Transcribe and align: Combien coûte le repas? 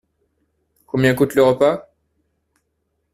Combien 0.87 1.13
coûte 1.13 1.35
le 1.35 1.43
repas? 1.43 1.87